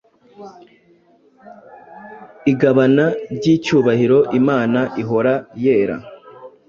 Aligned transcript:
Igabana 2.51 3.05
ryicyubahiroImana 3.35 4.81
ihora-yera 5.01 5.95